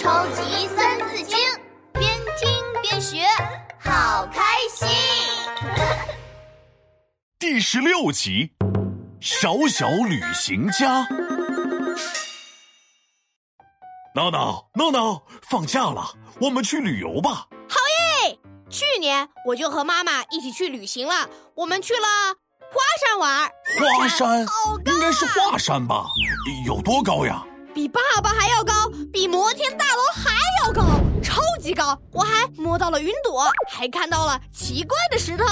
[0.00, 1.36] 超级三字经，
[1.92, 3.18] 边听边学，
[3.78, 4.42] 好开
[4.72, 4.88] 心。
[7.38, 8.50] 第十六集，
[9.20, 11.06] 小小旅行家。
[14.14, 17.46] 闹闹，闹闹，放假了，我们去旅游吧。
[17.68, 17.76] 好
[18.24, 18.38] 耶！
[18.70, 22.08] 去年我就和妈妈一起去旅行了，我们去了
[22.70, 23.50] 花山玩。
[23.98, 26.06] 花山好高啊应该是华山吧？
[26.64, 27.44] 有多高呀？
[27.80, 28.74] 比爸爸还要高，
[29.10, 30.82] 比摩天大楼还要高，
[31.22, 31.98] 超级高！
[32.12, 35.44] 我还摸到了云朵，还看到了奇怪的石头，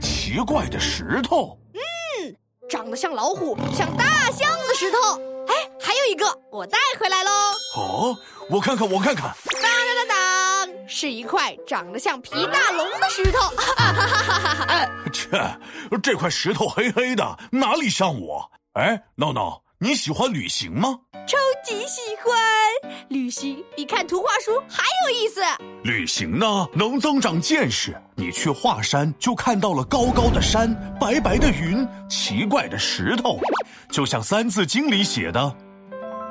[0.00, 1.58] 奇怪的石头。
[1.72, 2.36] 嗯
[2.70, 5.20] 长得像老虎、像大象的石头。
[5.48, 7.30] 哎，还有一个，我带回来喽！
[7.76, 8.16] 哦，
[8.48, 9.34] 我看看，我看看。
[9.60, 13.40] 当当当当，是一块长得像皮大龙的石头。
[13.56, 14.88] 哈哈哈哈哈哈！
[15.12, 15.58] 切，
[16.00, 18.48] 这块石头黑黑的，哪里像我？
[18.74, 20.98] 哎，闹闹，你喜欢旅行吗？
[21.26, 22.32] 超级喜欢
[23.08, 25.40] 旅行，比看图画书还有意思。
[25.82, 27.94] 旅行呢，能增长见识。
[28.14, 33.38] 你去华山就看到了高高的山、白白的云、奇怪的石头，
[33.90, 35.54] 就像《三字经》里写的：“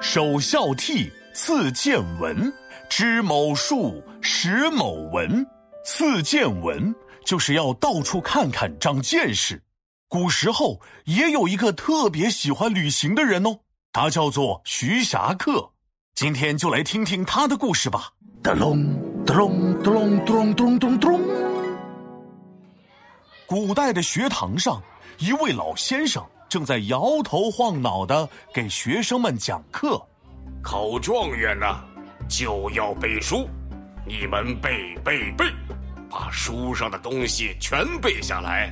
[0.02, 2.52] 首孝悌，次见闻，
[2.90, 5.46] 知某数，识某文。”
[5.86, 9.62] 次见闻就是要到处看看，长见识。
[10.14, 13.62] 古时候也有一个特别喜欢旅行的人哦，
[13.92, 15.72] 他叫做徐霞客。
[16.14, 18.12] 今天就来听听他的故事吧。
[18.44, 21.22] 咚隆咚隆咚隆哒隆咚咚咚。
[23.48, 24.80] 古代的学堂上，
[25.18, 30.00] 一位老先生正在摇头晃脑的给学生们讲课。
[30.62, 31.84] 考状元呐、
[32.30, 33.50] 就要背书，
[34.06, 35.46] 你们背背背，
[36.08, 38.72] 把书上的东西全背下来，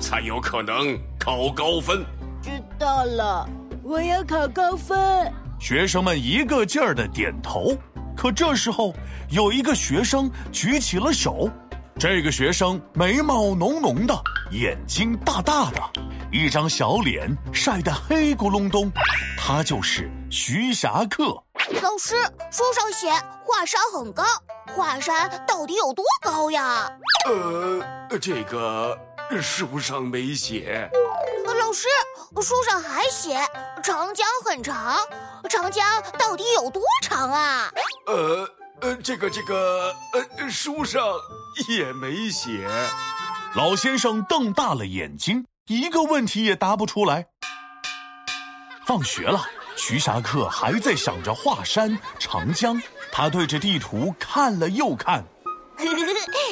[0.00, 2.04] 才有可能考高分。
[2.42, 3.48] 知道了，
[3.82, 5.32] 我要考高分。
[5.60, 7.76] 学生们一个劲儿的点头。
[8.16, 8.94] 可这时候，
[9.30, 11.48] 有一个学生举起了手。
[11.98, 14.14] 这个学生眉毛浓浓的，
[14.52, 15.80] 眼睛大大的，
[16.30, 18.90] 一张小脸晒得黑咕隆咚。
[19.36, 21.24] 他就是徐霞客。
[21.82, 22.14] 老师，
[22.52, 23.10] 书上写
[23.44, 24.22] 华山很高，
[24.76, 26.88] 华山到底有多高呀？
[27.26, 28.96] 呃，这个
[29.40, 30.90] 书上没写。
[31.46, 31.86] 呃老师，
[32.42, 33.38] 书上还写
[33.82, 34.98] 长江很长，
[35.48, 37.70] 长江到底有多长啊？
[38.06, 38.48] 呃
[38.80, 39.94] 呃，这个这个
[40.38, 41.02] 呃，书上
[41.68, 42.68] 也没写。
[43.54, 47.26] 老先生瞪大了眼睛，一个问题也答不出来。
[48.86, 49.42] 放学了，
[49.76, 52.80] 徐霞客还在想着华山、长江，
[53.12, 55.24] 他对着地图看了又看。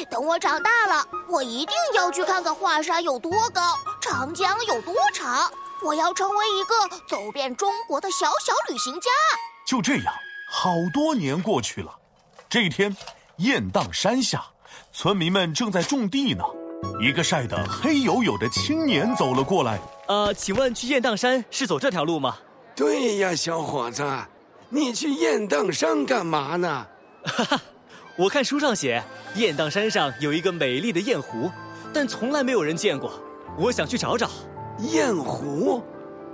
[0.05, 3.61] 等我长大了，我一定要去看看华山有多高，
[4.01, 5.51] 长江有多长。
[5.83, 9.09] 我要成为一个走遍中国的小小旅行家。
[9.67, 10.13] 就这样，
[10.49, 11.91] 好多年过去了。
[12.49, 12.95] 这一天，
[13.37, 14.43] 雁荡山下，
[14.91, 16.43] 村民们正在种地呢。
[17.01, 19.79] 一个晒得黑黝黝的青年走了过来。
[20.07, 22.37] 呃，请问去雁荡山是走这条路吗？
[22.75, 24.03] 对呀，小伙子，
[24.69, 26.87] 你去雁荡山干嘛呢？
[27.25, 27.61] 哈哈，
[28.17, 29.03] 我看书上写
[29.35, 31.51] 雁荡山上有一个美丽的雁湖，
[31.93, 33.13] 但从来没有人见过，
[33.59, 34.27] 我想去找找。
[34.79, 35.83] 雁湖，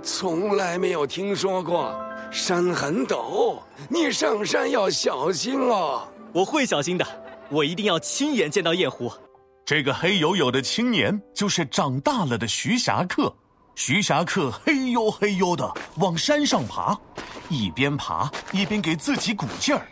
[0.02, 1.94] 从来没有听说过。
[2.30, 6.08] 山很陡，你上山要小心哦。
[6.32, 7.06] 我会小心的，
[7.50, 9.12] 我一定要亲眼见到雁湖。
[9.66, 13.30] 这个黑黝黝的青年就是长大了的徐霞客。
[13.74, 16.98] 徐霞客嘿呦嘿呦的往山上爬，
[17.50, 19.86] 一边爬一边给自己鼓劲儿。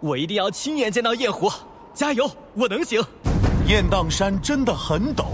[0.00, 1.50] 我一定要亲眼见到雁湖，
[1.92, 3.04] 加油，我能行！
[3.66, 5.24] 雁荡山真的很陡，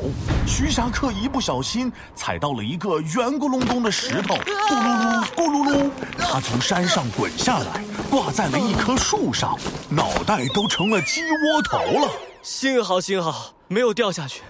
[0.46, 9.54] 徐霞客一不小心踩到了一个圆咕隆咚的石头，咕噜噜咕噜噜，他从山上滚下来，挂在了一棵树上，
[9.90, 12.10] 脑袋都成了鸡窝头了。
[12.42, 14.42] 幸好幸好没有掉下去，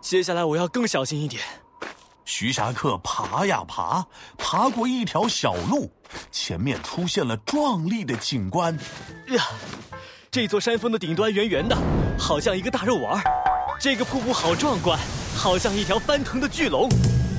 [0.00, 1.40] 接下来我要更小心一点。
[2.24, 4.04] 徐霞客爬呀爬，
[4.38, 5.90] 爬过一条小路，
[6.30, 8.76] 前面出现了壮丽的景观。
[9.28, 9.44] 呀，
[10.30, 11.76] 这座山峰的顶端圆圆的，
[12.18, 13.22] 好像一个大肉丸儿。
[13.78, 14.98] 这个瀑布好壮观，
[15.36, 16.88] 好像一条翻腾的巨龙。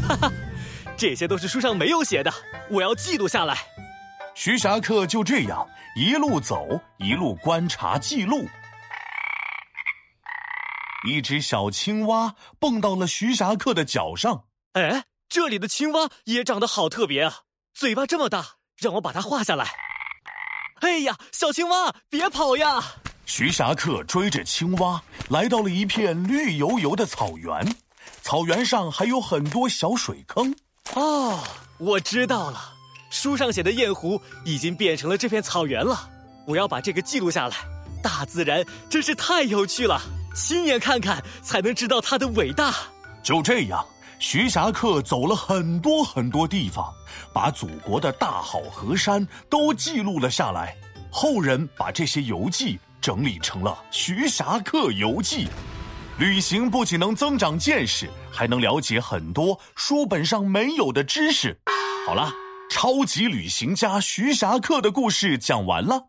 [0.08, 0.32] 哈哈，
[0.96, 2.32] 这些都是书上没有写的，
[2.70, 3.58] 我要记录下来。
[4.36, 8.48] 徐霞客就这样一路走，一路观察记录。
[11.08, 14.44] 一只小青蛙蹦到了徐霞客的脚上。
[14.76, 17.44] 哎，这里的青蛙也长得好特别啊，
[17.74, 19.72] 嘴巴这么大，让我把它画下来。
[20.82, 22.84] 哎呀，小青蛙，别跑呀！
[23.26, 27.74] 徐霞客追着青蛙来到了一片绿油油的草原，
[28.22, 30.54] 草原上还有很多小水坑。
[30.94, 31.42] 哦，
[31.78, 32.74] 我知道了，
[33.10, 36.10] 书上写的雁湖已经变成了这片草原了。
[36.46, 37.56] 我要把这个记录下来。
[38.04, 40.02] 大自然真是太有趣了，
[40.36, 42.76] 亲眼看看才能知道它的伟大。
[43.24, 43.88] 就这样，
[44.20, 46.94] 徐霞客走了很多很多地方，
[47.34, 50.76] 把祖国的大好河山都记录了下来。
[51.12, 55.46] 后人把这些游记整理成了《徐霞客游记》。
[56.18, 61.60] 旅行不仅能增长见识，还能了解很多书本上没有的知识。
[62.08, 62.32] 好了，
[62.70, 66.08] 超级旅行家徐霞客的故事讲完了。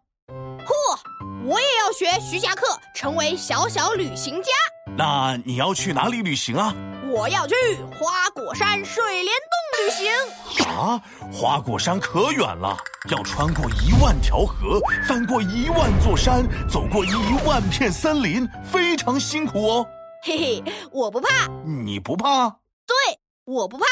[1.44, 4.50] 我也要学徐霞客，成为小小旅行家。
[4.96, 6.74] 那你要去哪里旅行啊？
[7.16, 7.54] 我要去
[7.98, 10.66] 花果山水帘洞旅行。
[10.66, 11.00] 啊，
[11.32, 12.76] 花果山可远了，
[13.10, 14.78] 要穿过一万条河，
[15.08, 17.14] 翻过一万座山，走过一
[17.46, 19.86] 万片森林，非常辛苦哦。
[20.24, 21.48] 嘿嘿，我不怕。
[21.64, 22.50] 你不怕？
[22.86, 23.86] 对，我不怕。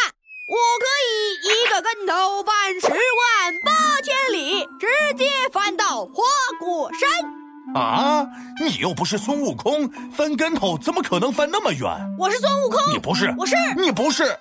[0.46, 6.22] 我可以一个跟头翻十万八千里，直接翻到花
[6.60, 7.43] 果山。
[7.72, 8.26] 啊！
[8.64, 11.88] 你又不是孙悟空，翻跟头怎么可能翻那么远？
[12.18, 14.38] 我是孙悟空，你不是，我是，你不是。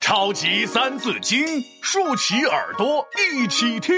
[0.00, 1.44] 超级三字经，
[1.82, 3.94] 竖起耳朵一起听。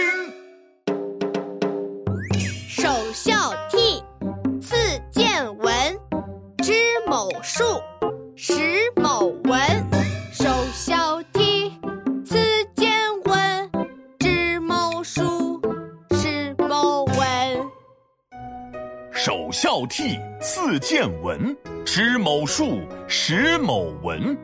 [19.58, 24.36] 孝悌，次见闻，知某数，识某文。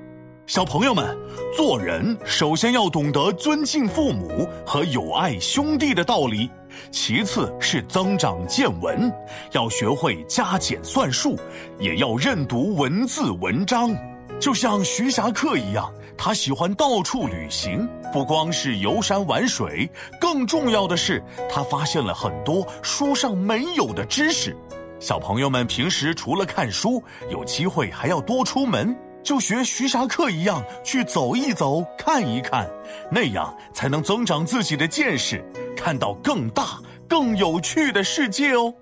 [0.47, 1.15] 小朋友们，
[1.55, 6.49] 做人首先要懂得尊敬父母和友爱兄弟的道理，
[6.91, 9.13] 其次是增长见闻，
[9.51, 11.37] 要学会加减算术，
[11.79, 13.95] 也要认读文字文章。
[14.41, 19.87] 就像徐霞客一样，他喜欢到处旅行，不光是游山玩水，
[20.19, 24.57] 更重要的是，他发现了很多书上没有的知识。
[25.03, 32.71] 小朋友们平时除了看书，有机会还要多出门，就学徐霞客一样去走一走、看一看，
[33.11, 35.45] 那样才能增长自己的见识，
[35.77, 36.79] 看到更大、
[37.09, 38.73] 更有趣的世界哦。